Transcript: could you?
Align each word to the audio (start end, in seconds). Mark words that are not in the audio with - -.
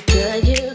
could 0.00 0.46
you? 0.46 0.67